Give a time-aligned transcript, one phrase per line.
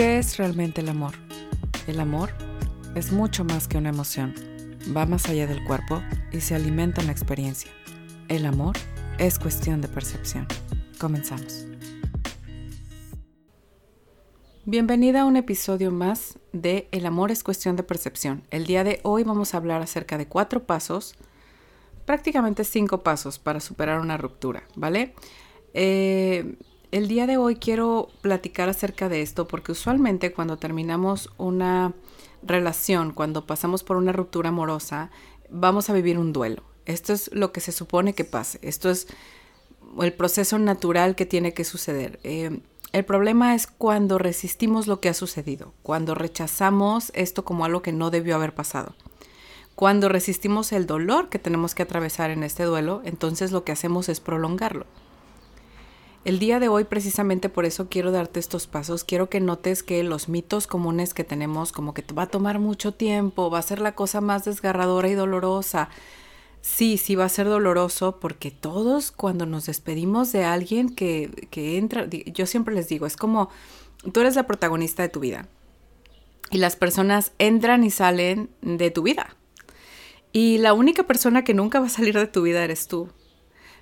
[0.00, 1.12] ¿Qué es realmente el amor?
[1.86, 2.30] El amor
[2.94, 4.34] es mucho más que una emoción.
[4.96, 6.00] Va más allá del cuerpo
[6.32, 7.70] y se alimenta en la experiencia.
[8.28, 8.78] El amor
[9.18, 10.46] es cuestión de percepción.
[10.98, 11.66] Comenzamos.
[14.64, 18.42] Bienvenida a un episodio más de El amor es cuestión de percepción.
[18.50, 21.14] El día de hoy vamos a hablar acerca de cuatro pasos,
[22.06, 25.14] prácticamente cinco pasos para superar una ruptura, ¿vale?
[25.74, 26.56] Eh,
[26.92, 31.94] el día de hoy quiero platicar acerca de esto porque usualmente cuando terminamos una
[32.42, 35.10] relación, cuando pasamos por una ruptura amorosa,
[35.50, 36.62] vamos a vivir un duelo.
[36.86, 38.58] Esto es lo que se supone que pase.
[38.62, 39.06] Esto es
[40.00, 42.18] el proceso natural que tiene que suceder.
[42.24, 42.60] Eh,
[42.92, 47.92] el problema es cuando resistimos lo que ha sucedido, cuando rechazamos esto como algo que
[47.92, 48.94] no debió haber pasado.
[49.76, 54.08] Cuando resistimos el dolor que tenemos que atravesar en este duelo, entonces lo que hacemos
[54.08, 54.86] es prolongarlo.
[56.22, 59.04] El día de hoy precisamente por eso quiero darte estos pasos.
[59.04, 62.92] Quiero que notes que los mitos comunes que tenemos, como que va a tomar mucho
[62.92, 65.88] tiempo, va a ser la cosa más desgarradora y dolorosa.
[66.60, 71.78] Sí, sí va a ser doloroso porque todos cuando nos despedimos de alguien que, que
[71.78, 73.48] entra, yo siempre les digo, es como
[74.12, 75.48] tú eres la protagonista de tu vida
[76.50, 79.36] y las personas entran y salen de tu vida.
[80.32, 83.08] Y la única persona que nunca va a salir de tu vida eres tú.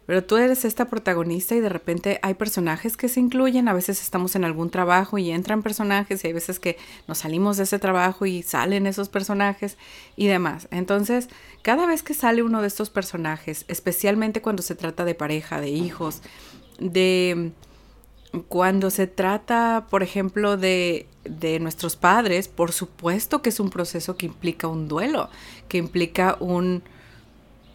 [0.09, 4.01] Pero tú eres esta protagonista y de repente hay personajes que se incluyen, a veces
[4.01, 7.79] estamos en algún trabajo y entran personajes y hay veces que nos salimos de ese
[7.79, 9.77] trabajo y salen esos personajes
[10.17, 10.67] y demás.
[10.71, 11.29] Entonces,
[11.61, 15.69] cada vez que sale uno de estos personajes, especialmente cuando se trata de pareja, de
[15.69, 16.23] hijos,
[16.79, 17.53] de
[18.49, 24.17] cuando se trata, por ejemplo, de, de, nuestros padres, por supuesto que es un proceso
[24.17, 25.29] que implica un duelo,
[25.69, 26.83] que implica un,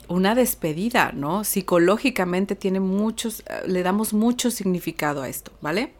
[0.08, 1.44] una despedida, ¿no?
[1.44, 5.94] Psicológicamente tiene muchos, eh, le damos mucho significado a esto, ¿vale?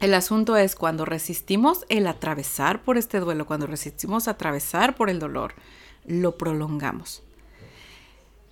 [0.00, 5.18] El asunto es cuando resistimos el atravesar por este duelo, cuando resistimos atravesar por el
[5.18, 5.54] dolor,
[6.06, 7.22] lo prolongamos.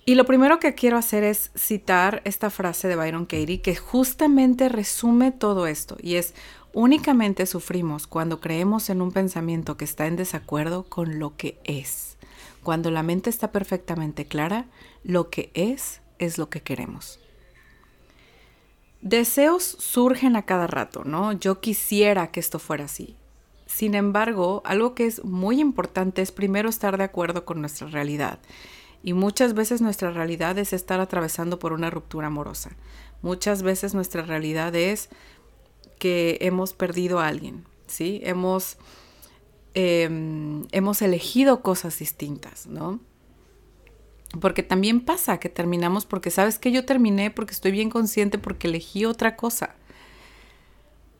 [0.05, 4.69] Y lo primero que quiero hacer es citar esta frase de Byron Katie que justamente
[4.69, 6.33] resume todo esto y es
[6.71, 12.06] únicamente sufrimos cuando creemos en un pensamiento que está en desacuerdo con lo que es.
[12.67, 14.65] Cuando la mente está perfectamente clara,
[15.01, 17.17] lo que es es lo que queremos.
[18.99, 21.31] Deseos surgen a cada rato, ¿no?
[21.31, 23.15] Yo quisiera que esto fuera así.
[23.67, 28.39] Sin embargo, algo que es muy importante es primero estar de acuerdo con nuestra realidad.
[29.01, 32.71] Y muchas veces nuestra realidad es estar atravesando por una ruptura amorosa.
[33.21, 35.07] Muchas veces nuestra realidad es
[35.99, 38.19] que hemos perdido a alguien, ¿sí?
[38.25, 38.77] Hemos
[39.79, 42.99] Em, hemos elegido cosas distintas, ¿no?
[44.41, 48.69] Porque también pasa que terminamos porque sabes que yo terminé porque estoy bien consciente porque
[48.69, 49.75] elegí otra cosa.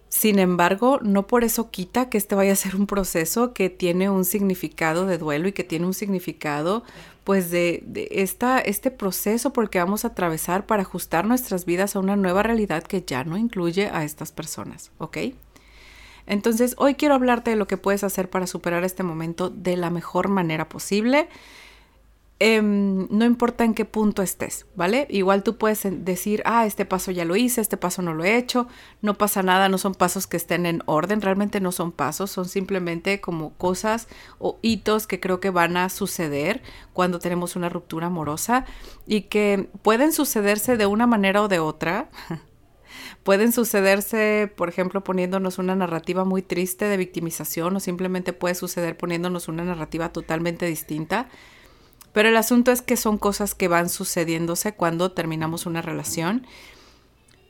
[0.09, 4.09] Sin embargo, no por eso quita que este vaya a ser un proceso que tiene
[4.09, 6.83] un significado de duelo y que tiene un significado
[7.25, 11.95] pues de, esta, este proceso por el que vamos a atravesar para ajustar nuestras vidas
[11.95, 15.17] a una nueva realidad que ya no incluye a estas personas, ¿ok?
[16.27, 19.89] Entonces, hoy quiero hablarte de lo que puedes hacer para superar este momento de la
[19.89, 21.27] mejor manera posible.
[22.39, 25.07] Em, no importa en qué punto estés, ¿vale?
[25.09, 28.37] Igual tú puedes decir, ah, este paso ya lo hice, este paso no lo he
[28.37, 28.67] hecho,
[29.01, 32.47] no pasa nada, no son pasos que estén en orden, realmente no son pasos, son
[32.47, 36.61] simplemente como cosas o hitos que creo que van a suceder
[36.93, 38.65] cuando tenemos una ruptura amorosa
[39.07, 42.09] y que pueden sucederse de una manera o de otra.
[43.23, 48.97] Pueden sucederse, por ejemplo, poniéndonos una narrativa muy triste de victimización o simplemente puede suceder
[48.97, 51.29] poniéndonos una narrativa totalmente distinta.
[52.13, 56.47] Pero el asunto es que son cosas que van sucediéndose cuando terminamos una relación.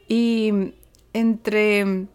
[0.08, 0.74] Y
[1.14, 2.08] entre,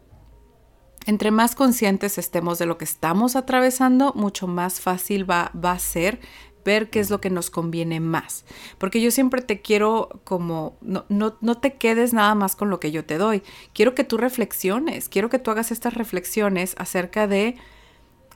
[1.07, 5.79] entre más conscientes estemos de lo que estamos atravesando, mucho más fácil va, va a
[5.79, 6.21] ser
[6.65, 8.45] ver qué es lo que nos conviene más.
[8.79, 12.81] Porque yo siempre te quiero como, no, no, no, te quedes nada más con lo
[12.81, 13.43] que yo te doy.
[13.73, 17.57] Quiero que tú reflexiones, quiero que tú hagas estas reflexiones acerca de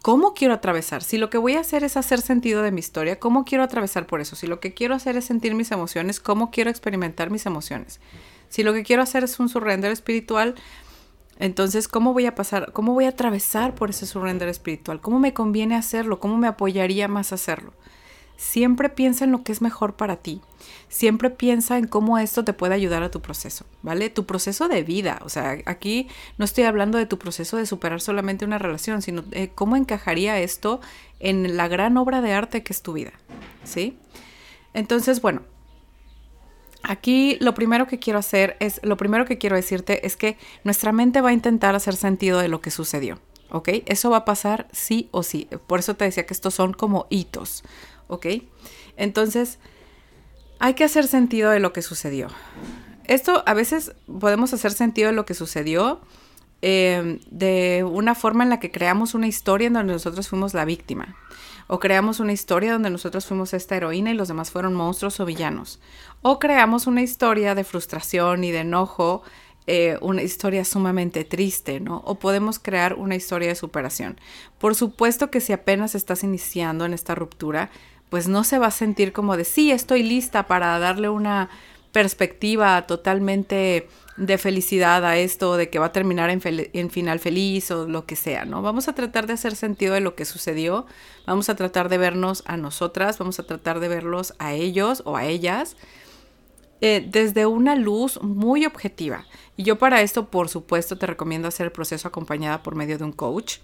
[0.03, 1.03] cómo quiero atravesar.
[1.03, 4.07] Si lo que voy a hacer es hacer sentido de mi historia, ¿cómo quiero atravesar
[4.07, 4.37] por eso?
[4.37, 8.01] Si lo que quiero hacer es sentir mis emociones, ¿cómo quiero experimentar mis emociones?
[8.49, 10.55] Si lo que quiero hacer es un surrender espiritual,
[11.39, 12.73] entonces, ¿cómo voy a pasar?
[12.73, 15.01] ¿Cómo voy a atravesar por ese surrender espiritual?
[15.01, 16.19] ¿Cómo me conviene hacerlo?
[16.19, 17.73] ¿Cómo me apoyaría más hacerlo?
[18.37, 20.41] Siempre piensa en lo que es mejor para ti.
[20.89, 24.11] Siempre piensa en cómo esto te puede ayudar a tu proceso, ¿vale?
[24.11, 25.21] Tu proceso de vida.
[25.25, 29.23] O sea, aquí no estoy hablando de tu proceso de superar solamente una relación, sino
[29.23, 30.81] de cómo encajaría esto
[31.19, 33.13] en la gran obra de arte que es tu vida,
[33.65, 33.99] ¿sí?
[34.75, 35.43] Entonces, bueno,
[36.89, 40.93] Aquí lo primero que quiero hacer es, lo primero que quiero decirte es que nuestra
[40.93, 43.19] mente va a intentar hacer sentido de lo que sucedió,
[43.51, 43.71] ¿ok?
[43.87, 45.49] Eso va a pasar sí o sí.
[45.67, 47.65] Por eso te decía que estos son como hitos,
[48.09, 48.27] ¿ok?
[48.97, 49.59] Entonces,
[50.59, 52.29] hay que hacer sentido de lo que sucedió.
[53.05, 56.01] Esto a veces podemos hacer sentido de lo que sucedió
[56.63, 60.65] eh, de una forma en la que creamos una historia en donde nosotros fuimos la
[60.65, 61.17] víctima.
[61.69, 65.27] O creamos una historia donde nosotros fuimos esta heroína y los demás fueron monstruos o
[65.27, 65.81] villanos.
[66.23, 69.23] O creamos una historia de frustración y de enojo,
[69.67, 71.99] eh, una historia sumamente triste, ¿no?
[72.07, 74.19] O podemos crear una historia de superación.
[74.59, 77.71] Por supuesto que si apenas estás iniciando en esta ruptura,
[78.11, 81.49] pues no se va a sentir como de, sí, estoy lista para darle una
[81.93, 87.87] perspectiva totalmente de felicidad a esto, de que va a terminar en, final feliz o
[87.87, 88.63] lo que sea, ¿no?
[88.63, 90.87] Vamos a tratar de hacer sentido de lo que sucedió,
[91.27, 95.17] vamos a tratar de vernos a nosotras, vamos a tratar de verlos a ellos o
[95.17, 95.77] a ellas
[96.83, 99.25] eh, desde una luz muy objetiva.
[99.57, 103.05] Y yo para esto, por supuesto, te recomiendo hacer el proceso acompañada por medio de
[103.05, 103.57] un coach,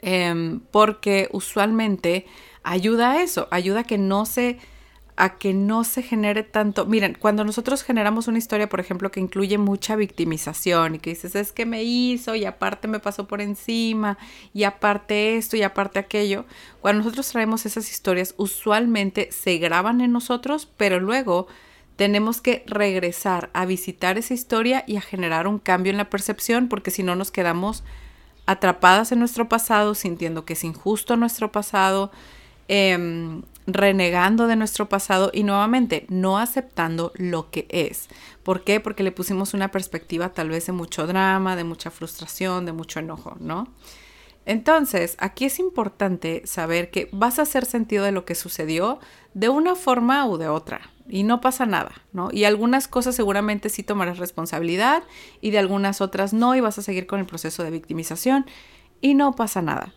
[0.00, 2.26] em, porque usualmente
[2.64, 4.58] ayuda a eso, ayuda a que no se
[5.16, 6.86] a que no se genere tanto.
[6.86, 11.36] Miren, cuando nosotros generamos una historia, por ejemplo, que incluye mucha victimización y que dices,
[11.36, 14.18] es que me hizo y aparte me pasó por encima
[14.52, 16.46] y aparte esto y aparte aquello,
[16.80, 21.46] cuando nosotros traemos esas historias, usualmente se graban en nosotros, pero luego
[21.94, 26.68] tenemos que regresar a visitar esa historia y a generar un cambio en la percepción,
[26.68, 27.84] porque si no nos quedamos
[28.46, 32.10] atrapadas en nuestro pasado, sintiendo que es injusto nuestro pasado,
[32.68, 38.08] eh, renegando de nuestro pasado y nuevamente no aceptando lo que es.
[38.42, 38.80] ¿Por qué?
[38.80, 43.00] Porque le pusimos una perspectiva tal vez de mucho drama, de mucha frustración, de mucho
[43.00, 43.68] enojo, ¿no?
[44.46, 48.98] Entonces, aquí es importante saber que vas a hacer sentido de lo que sucedió
[49.32, 52.28] de una forma u de otra y no pasa nada, ¿no?
[52.30, 55.02] Y algunas cosas seguramente sí tomarás responsabilidad
[55.40, 58.44] y de algunas otras no y vas a seguir con el proceso de victimización
[59.00, 59.94] y no pasa nada.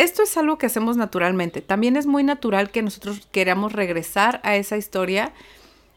[0.00, 1.60] Esto es algo que hacemos naturalmente.
[1.60, 5.34] También es muy natural que nosotros queramos regresar a esa historia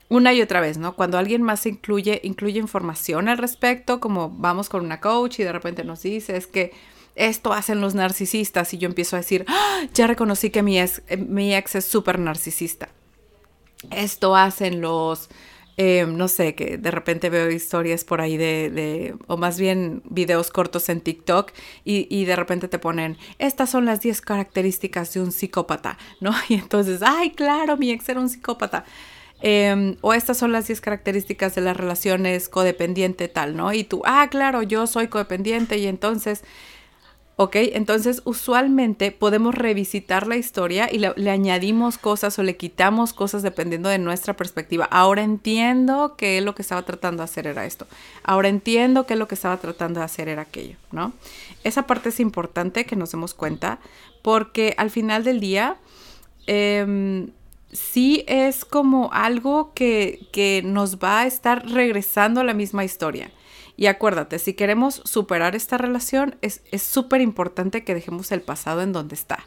[0.09, 0.93] una y otra vez, ¿no?
[0.97, 5.53] Cuando alguien más incluye, incluye información al respecto, como vamos con una coach y de
[5.53, 6.73] repente nos dice, es que
[7.15, 9.83] esto hacen los narcisistas y yo empiezo a decir, ¡Ah!
[9.93, 12.89] ya reconocí que mi ex, mi ex es súper narcisista.
[13.89, 15.29] Esto hacen los
[15.75, 20.51] Em, no sé, que de repente veo historias por ahí de, o más bien videos
[20.51, 21.51] cortos en TikTok
[21.83, 26.31] y, de repente te ponen, estas son las 10 características de un psicópata, ¿no?
[26.49, 28.85] Y entonces, ay, claro, mi ex era un psicópata.
[29.41, 33.73] Em, o estas son las 10 características de las relaciones codependiente tal, ¿no?
[33.73, 36.43] Y tú, ah, claro, yo soy codependiente y entonces
[37.35, 37.55] ¿Ok?
[37.55, 43.89] Entonces, usualmente podemos revisitar la historia y le, añadimos cosas o le quitamos cosas dependiendo
[43.89, 44.85] de nuestra perspectiva.
[44.85, 47.87] Ahora entiendo que lo que estaba tratando de hacer era esto.
[48.23, 51.11] Ahora entiendo que lo que estaba tratando de hacer era aquello, ¿no?
[51.63, 53.79] Esa parte es importante que nos demos cuenta
[54.21, 55.77] porque al final del día,
[56.45, 57.31] em,
[57.71, 63.31] sí es como algo que, que nos va a estar regresando a la misma historia.
[63.75, 68.93] Y acuérdate, si queremos superar esta relación, es súper importante que dejemos el pasado en
[68.93, 69.39] donde está,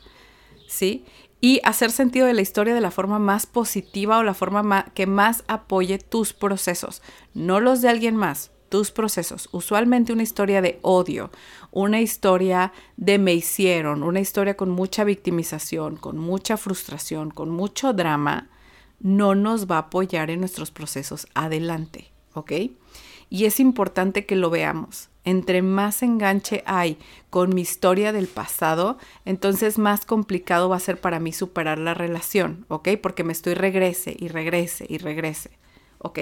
[0.66, 1.04] ¿sí?
[1.40, 5.06] Y hacer sentido de la historia de la forma más positiva o la forma que
[5.06, 7.02] más apoye tus procesos,
[7.34, 9.48] no los de alguien más, tus procesos.
[9.52, 11.30] Usualmente una historia de odio,
[11.70, 17.92] una historia de me hicieron, una historia con mucha victimización, con mucha frustración, con mucho
[17.92, 18.48] drama,
[18.98, 22.52] no nos va a apoyar en nuestros procesos adelante, ¿ok?
[23.28, 25.08] Y es importante que lo veamos.
[25.24, 26.98] Entre más enganche hay
[27.30, 31.94] con mi historia del pasado, entonces más complicado va a ser para mí superar la
[31.94, 32.90] relación, ¿ok?
[33.02, 35.50] Porque me estoy regrese y regrese y regrese,
[35.98, 36.20] ¿ok?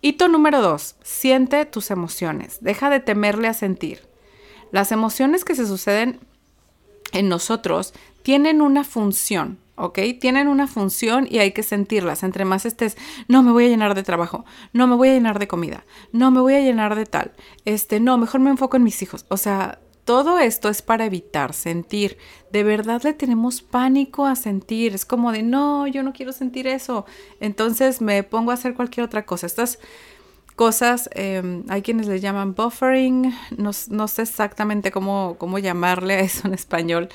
[0.00, 2.58] Hito número dos, siente tus emociones.
[2.62, 4.08] Deja de temerle a sentir.
[4.70, 6.18] Las emociones que se suceden
[7.12, 9.98] en nosotros tienen una función, ¿ok?
[10.20, 12.22] Tienen una función y hay que sentirlas.
[12.22, 12.96] Entre más estés,
[13.28, 16.30] no me voy a llenar de trabajo, no me voy a llenar de comida, no
[16.30, 17.32] me voy a llenar de tal,
[17.64, 19.26] este, no, mejor me enfoco en mis hijos.
[19.28, 22.18] O sea, todo esto es para evitar sentir.
[22.50, 24.94] De verdad le tenemos pánico a sentir.
[24.94, 27.06] Es como de, no, yo no quiero sentir eso.
[27.40, 29.46] Entonces me pongo a hacer cualquier otra cosa.
[29.46, 29.78] Estas
[30.56, 36.46] cosas, em, hay quienes le llaman buffering, no, sé exactamente cómo, cómo llamarle a eso
[36.46, 37.08] en español,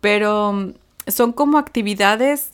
[0.00, 0.74] pero
[1.08, 2.52] son como actividades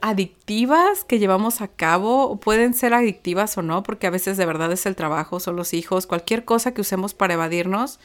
[0.00, 4.72] adictivas que llevamos a cabo, pueden ser adictivas o no, porque a veces de verdad
[4.72, 8.00] es el trabajo, son los hijos, cualquier cosa que usemos para evadirnos,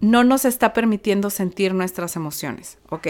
[0.00, 3.08] no nos está permitiendo sentir nuestras emociones, ¿ok?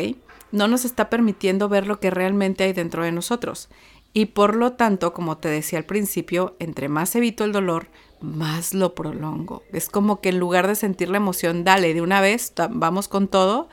[0.52, 3.68] No nos está permitiendo ver lo que realmente hay dentro de nosotros.
[4.12, 7.88] Y por lo tanto, como te decía al principio, entre más evito el dolor,
[8.20, 9.62] más lo prolongo.
[9.72, 13.26] Es como que en lugar de sentir la emoción, dale, de una vez, vamos con
[13.26, 13.68] todo,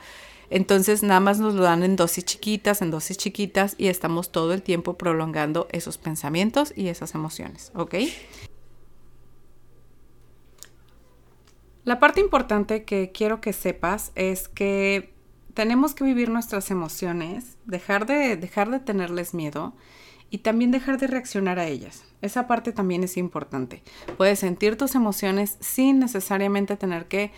[0.52, 4.52] entonces nada más nos lo dan en dosis chiquitas, en dosis chiquitas y estamos todo
[4.52, 7.94] el tiempo prolongando esos pensamientos y esas emociones, ¿ok?
[11.84, 15.14] La parte importante que quiero que sepas es que
[15.54, 19.74] tenemos que vivir nuestras emociones, dejar de, dejar de tenerles miedo
[20.28, 22.04] y también dejar de reaccionar a ellas.
[22.20, 23.82] Esa parte también es importante.
[24.18, 27.32] Puedes sentir tus emociones sin necesariamente tener que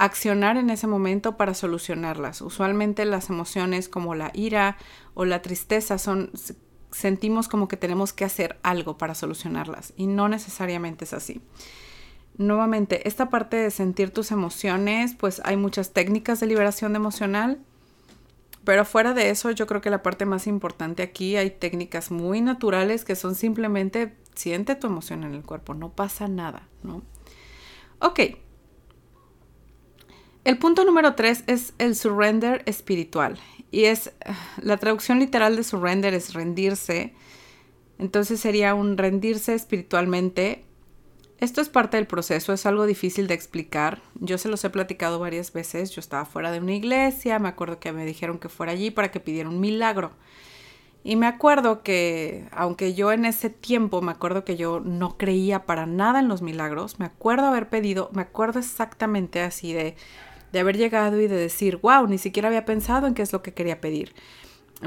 [0.00, 2.40] accionar en ese momento para solucionarlas.
[2.40, 4.78] Usualmente las emociones como la ira
[5.12, 6.30] o la tristeza son
[6.90, 11.42] sentimos como que tenemos que hacer algo para solucionarlas y no necesariamente es así.
[12.38, 17.58] Nuevamente, esta parte de sentir tus emociones, pues hay muchas técnicas de liberación emocional,
[18.64, 22.40] pero fuera de eso, yo creo que la parte más importante aquí hay técnicas muy
[22.40, 27.02] naturales que son simplemente siente tu emoción en el cuerpo, no pasa nada, ¿no?
[27.98, 28.20] Ok,
[30.50, 33.38] el punto número tres es el surrender espiritual.
[33.70, 34.12] Y es,
[34.60, 37.14] la traducción literal de surrender es rendirse.
[38.00, 40.64] Entonces sería un rendirse espiritualmente.
[41.38, 44.02] Esto es parte del proceso, es algo difícil de explicar.
[44.16, 45.92] Yo se los he platicado varias veces.
[45.92, 49.12] Yo estaba fuera de una iglesia, me acuerdo que me dijeron que fuera allí para
[49.12, 50.10] que pidiera un milagro.
[51.04, 55.64] Y me acuerdo que, aunque yo en ese tiempo me acuerdo que yo no creía
[55.64, 59.94] para nada en los milagros, me acuerdo haber pedido, me acuerdo exactamente así de,
[60.52, 63.42] de haber llegado y de decir, wow, ni siquiera había pensado en qué es lo
[63.42, 64.14] que quería pedir.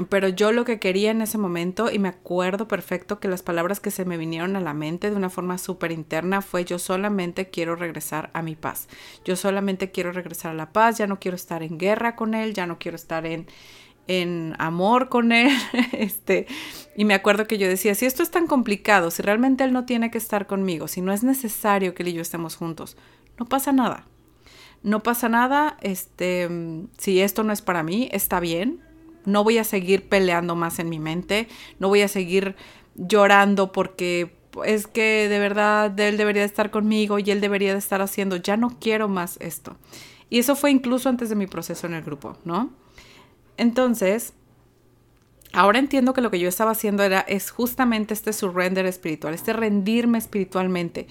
[0.08, 3.78] Pero yo lo que quería en ese momento, y me acuerdo perfecto que las palabras
[3.78, 7.48] que se me vinieron a la mente de una forma súper interna fue yo solamente
[7.48, 8.88] quiero regresar a mi paz.
[9.24, 12.54] Yo solamente quiero regresar a la paz, ya no quiero estar en guerra con él,
[12.54, 13.46] ya no quiero estar en,
[14.08, 15.52] en amor con él.
[15.92, 16.48] este,
[16.96, 19.84] y me acuerdo que yo decía, si esto es tan complicado, si realmente él no
[19.84, 22.96] tiene que estar conmigo, si no es necesario que él y yo estemos juntos,
[23.38, 24.08] no pasa nada
[24.84, 26.48] no pasa nada, este,
[26.98, 28.80] si esto no es para mí, está bien,
[29.24, 31.48] no voy a seguir peleando más en mi mente,
[31.78, 32.54] no voy a seguir
[32.94, 38.02] llorando porque es que de verdad él debería estar conmigo y él debería de estar
[38.02, 39.76] haciendo, ya no quiero más esto.
[40.28, 42.70] Y eso fue incluso antes de mi proceso en el grupo, ¿no?
[43.56, 44.34] Entonces,
[45.54, 49.54] ahora entiendo que lo que yo estaba haciendo era, es justamente este surrender espiritual, este
[49.54, 51.06] rendirme espiritualmente.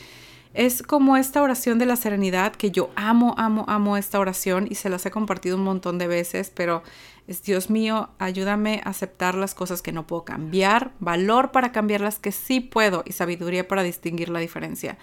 [0.53, 4.75] Es como esta oración de la serenidad que yo amo, amo, amo esta oración y
[4.75, 6.83] se las he compartido un montón de veces, pero
[7.27, 12.01] es Dios mío, ayúdame a aceptar las cosas que no puedo cambiar, valor para cambiar
[12.01, 15.00] las que sí puedo y sabiduría para distinguir la diferencia.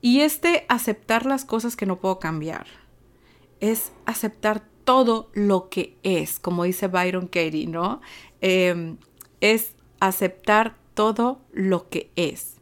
[0.00, 2.68] Y este aceptar las cosas que no puedo cambiar
[3.58, 8.00] es aceptar todo lo que es, como dice Byron Katie, ¿no?
[8.40, 8.96] Em,
[9.40, 12.57] es aceptar todo lo que es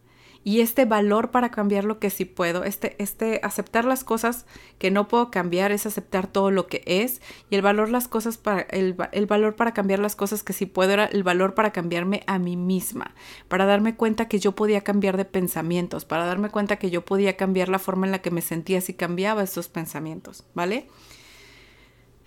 [0.46, 4.46] y este valor para cambiar lo que sí puedo, este, este aceptar las cosas
[4.78, 8.38] que no puedo cambiar es aceptar todo lo que es y el valor las cosas
[8.38, 11.72] para el, el valor para cambiar las cosas que sí puedo era el valor para
[11.72, 13.16] cambiarme a mí misma,
[13.48, 17.36] para darme cuenta que yo podía cambiar de pensamientos, para darme cuenta que yo podía
[17.36, 20.86] cambiar la forma en la que me sentía si cambiaba esos pensamientos, ¿vale?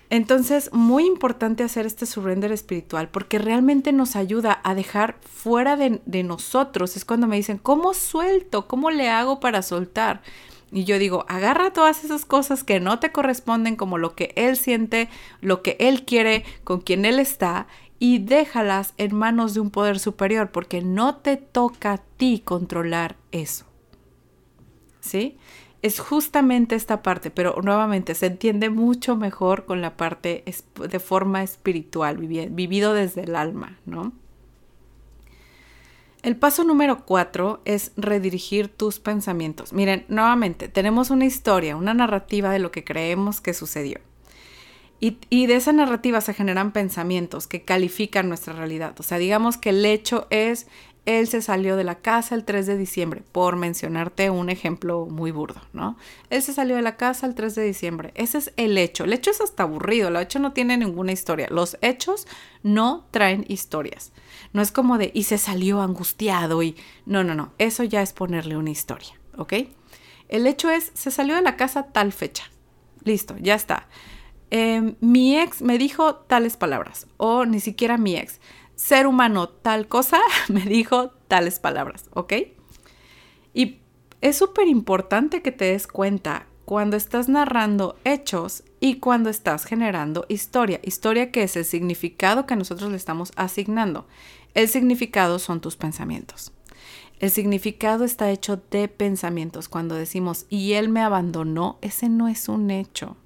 [0.09, 6.23] Entonces, muy importante hacer este surrender espiritual porque realmente nos ayuda a dejar fuera de,
[6.23, 6.97] nosotros.
[6.97, 8.67] Es cuando me dicen, ¿cómo suelto?
[8.67, 10.21] ¿Cómo le hago para soltar?
[10.71, 14.57] Y yo digo, agarra todas esas cosas que no te corresponden como lo que él
[14.57, 15.09] siente,
[15.41, 17.67] lo que él quiere, con quien él está,
[17.99, 23.15] y déjalas en manos de un poder superior, porque no te toca a ti controlar
[23.31, 23.65] eso.
[25.01, 25.37] ¿Sí?
[25.81, 30.43] Es justamente esta parte, pero nuevamente se entiende mucho mejor con la parte
[30.75, 34.11] de forma espiritual, vivido desde el alma, ¿no?
[36.21, 39.71] El paso número cuatro es redirigir tus pensamientos.
[39.71, 43.99] Miren, nuevamente, tenemos una historia, una narrativa de lo que creemos que sucedió.
[44.99, 48.99] Y, y, de esa narrativa se generan pensamientos que califican nuestra realidad.
[48.99, 50.67] O sea, digamos que el hecho es
[51.09, 55.31] él se salió de la casa el 3 de diciembre, por mencionarte un ejemplo muy
[55.31, 55.97] burdo, ¿no?
[56.29, 58.11] Él se salió de la casa el 3 de diciembre.
[58.13, 59.05] Ese es el hecho.
[59.05, 61.47] El hecho es hasta aburrido, el hecho no tiene ninguna historia.
[61.49, 62.27] Los hechos
[62.61, 64.11] no traen historias.
[64.53, 66.75] No es como de, y se salió angustiado y...
[67.07, 69.53] No, no, no, eso ya es ponerle una historia, ¿ok?
[70.27, 72.43] El hecho es, se salió de la casa tal fecha.
[73.03, 73.87] Listo, ya está.
[74.51, 78.39] Em, mi ex me dijo tales palabras, o ni siquiera mi ex
[78.79, 82.33] ser humano tal cosa, me dijo tales palabras, ¿ok?
[83.53, 83.79] Y
[84.21, 90.25] es súper importante que te des cuenta cuando estás narrando hechos y cuando estás generando
[90.29, 90.79] historia.
[90.83, 94.07] Historia que es el significado que nosotros le estamos asignando.
[94.53, 96.53] El significado son tus pensamientos.
[97.19, 99.67] El significado está hecho de pensamientos.
[99.67, 103.17] Cuando decimos, y él me abandonó, ese no es un hecho.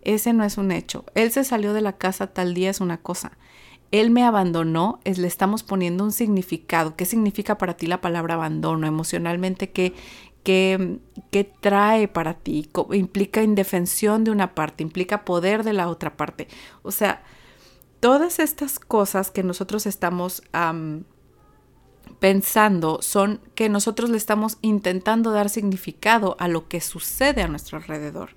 [0.00, 1.04] Ese no es un hecho.
[1.14, 3.36] Él se salió de la casa tal día es una cosa.
[3.90, 6.94] Él me abandonó, es, le estamos poniendo un significado.
[6.96, 8.86] ¿Qué significa para ti la palabra abandono?
[8.86, 9.94] Emocionalmente, ¿qué,
[10.42, 10.98] qué,
[11.30, 12.68] qué trae para ti?
[12.92, 16.48] Implica indefensión de una parte, implica poder de la otra parte.
[16.82, 17.22] O sea,
[18.00, 20.42] todas estas cosas que nosotros estamos
[22.18, 27.78] pensando son que nosotros le estamos intentando dar significado a lo que sucede a nuestro
[27.78, 28.30] alrededor.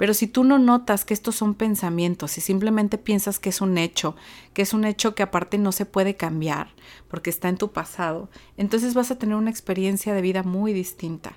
[0.00, 3.76] Pero si tú no notas que estos son pensamientos y simplemente piensas que es un
[3.76, 4.16] hecho,
[4.54, 6.68] que es un hecho que aparte no se puede cambiar
[7.08, 11.36] porque está en tu pasado, entonces vas a tener una experiencia de vida muy distinta.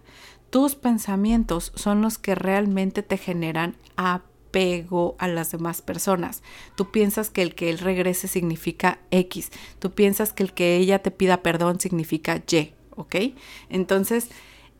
[0.49, 6.41] Tus pensamientos son los que realmente te generan apego a las demás personas.
[6.77, 9.51] Tú piensas que el que él regrese significa X.
[9.79, 12.71] Tú piensas que el que ella te pida perdón significa Y.
[12.95, 13.15] ¿Ok?
[13.67, 14.29] Entonces,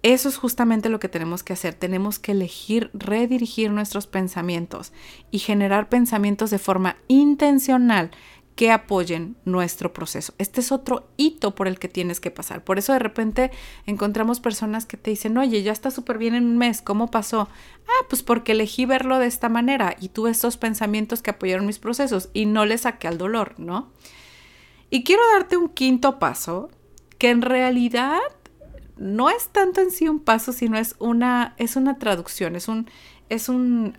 [0.03, 1.73] eso es justamente lo que tenemos que hacer.
[1.73, 4.91] Tenemos que elegir redirigir nuestros pensamientos
[5.31, 8.11] y generar pensamientos de forma intencional
[8.55, 10.33] que apoyen nuestro proceso.
[10.37, 12.63] Este es otro hito por el que tienes que pasar.
[12.63, 13.49] Por eso de repente
[13.85, 17.47] encontramos personas que te dicen, oye, ya está súper bien en un mes, ¿cómo pasó?
[17.87, 21.79] Ah, pues porque elegí verlo de esta manera y tuve estos pensamientos que apoyaron mis
[21.79, 23.91] procesos y no le saqué al dolor, ¿no?
[24.89, 26.69] Y quiero darte un quinto paso
[27.17, 28.19] que en realidad
[28.97, 32.89] no es tanto en sí un paso, sino es una, es una traducción, es un,
[33.29, 33.97] es un,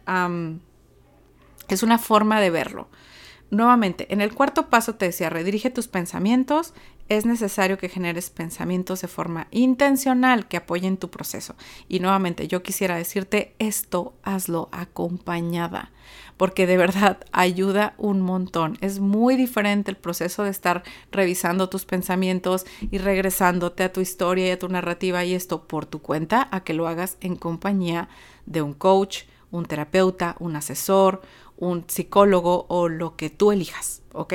[1.69, 2.89] es una forma de verlo.
[3.51, 6.75] Nuevamente, en el cuarto paso te decía, redirige tus pensamientos.
[7.11, 11.55] Es necesario que generes pensamientos de forma intencional que apoyen tu proceso.
[11.87, 15.93] Y nuevamente, yo quisiera decirte esto, hazlo acompañada,
[16.39, 18.79] porque de verdad ayuda un montón.
[18.81, 20.83] Es muy diferente el proceso de estar
[21.13, 25.85] revisando tus pensamientos y regresándote a tu historia y a tu narrativa y esto por
[25.85, 28.09] tu cuenta, a que lo hagas en compañía
[28.47, 31.21] de un coach, un terapeuta, un asesor,
[31.59, 34.35] un psicólogo o lo que tú elijas, ¿ok?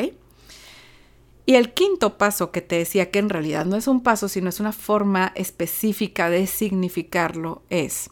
[1.49, 4.49] Y el quinto paso que te decía que en realidad no es un paso, sino
[4.49, 8.11] es una forma específica de significarlo, es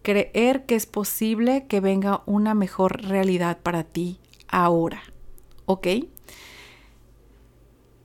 [0.00, 5.02] creer que es posible que venga una mejor realidad para ti ahora,
[5.66, 5.86] ¿ok?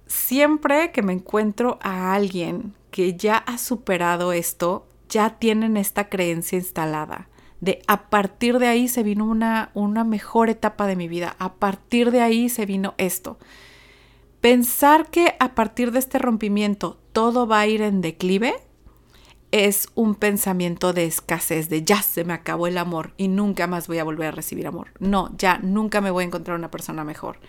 [0.05, 6.57] Siempre que me encuentro a alguien que ya ha superado esto, ya tienen esta creencia
[6.57, 7.29] instalada
[7.61, 11.53] de a partir de ahí se vino una, una mejor etapa de mi vida, a
[11.53, 13.37] partir de ahí se vino esto.
[14.41, 18.55] Pensar que a partir de este rompimiento todo va a ir en declive
[19.51, 23.87] es un pensamiento de escasez, de ya se me acabó el amor y nunca más
[23.87, 24.89] voy a volver a recibir amor.
[24.99, 27.39] No, ya nunca me voy a encontrar una persona mejor.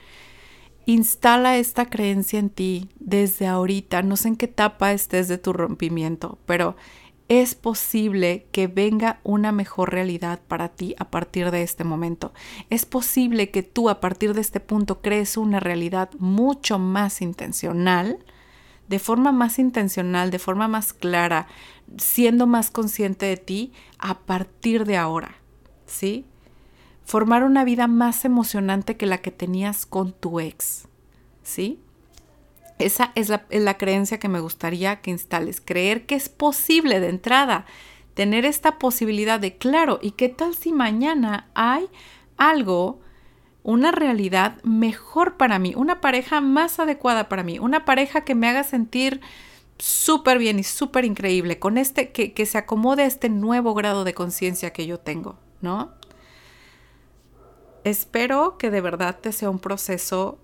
[0.87, 5.53] Instala esta creencia en ti desde ahorita, no sé en qué etapa estés de tu
[5.53, 6.77] rompimiento, pero
[7.29, 12.33] es posible que venga una mejor realidad para ti a partir de este momento.
[12.71, 18.19] Es posible que tú a partir de este punto crees una realidad mucho más intencional,
[18.88, 21.47] de forma más intencional, de forma más clara,
[21.99, 25.35] siendo más consciente de ti a partir de ahora,
[25.87, 26.25] ¿sí?
[27.05, 30.88] Formar una vida más emocionante que la que tenías con tu ex,
[31.43, 31.81] ¿sí?
[32.79, 37.67] Esa es la, creencia que me gustaría que instales, creer que es posible de entrada
[38.14, 41.88] tener esta posibilidad de, claro, ¿y qué tal si mañana hay
[42.37, 43.01] algo,
[43.62, 48.49] una realidad mejor para mí, una pareja más adecuada para mí, una pareja que me
[48.49, 49.21] haga sentir
[49.79, 54.05] súper bien y súper increíble, con este, que, que se acomode a este nuevo grado
[54.05, 55.93] de conciencia que yo tengo, ¿no?
[57.85, 60.38] Espero que de verdad te sea un proceso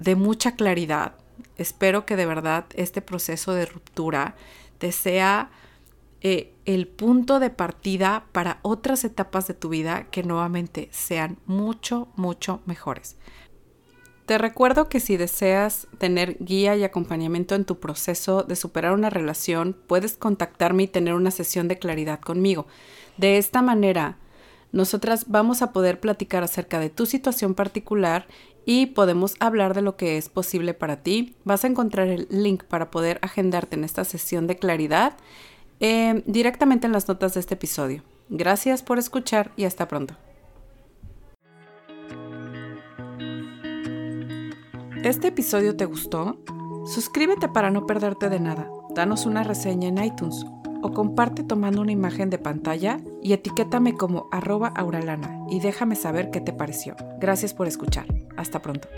[0.00, 1.14] de mucha claridad.
[1.56, 4.34] Espero que de verdad este proceso de ruptura
[4.78, 5.50] te sea
[6.22, 12.08] eh, el punto de partida para otras etapas de tu vida que nuevamente sean mucho,
[12.16, 13.16] mucho mejores.
[14.26, 19.10] Te recuerdo que si deseas tener guía y acompañamiento en tu proceso de superar una
[19.10, 22.66] relación, puedes contactarme y tener una sesión de claridad conmigo.
[23.16, 24.18] De esta manera,
[24.72, 28.28] nosotras vamos a poder platicar acerca de tu situación particular
[28.64, 31.34] y podemos hablar de lo que es posible para ti.
[31.44, 35.16] Vas a encontrar el link para poder agendarte en esta sesión de claridad
[35.80, 38.02] eh, directamente en las notas de este episodio.
[38.28, 40.14] Gracias por escuchar y hasta pronto.
[45.02, 46.36] ¿Este episodio te gustó?
[46.84, 48.70] Suscríbete para no perderte de nada.
[48.94, 50.44] Danos una reseña en iTunes
[50.82, 56.30] o comparte tomando una imagen de pantalla y etiquétame como arroba auralana y déjame saber
[56.30, 56.96] qué te pareció.
[57.18, 58.19] Gracias por escuchar.
[58.36, 58.88] Hasta pronto.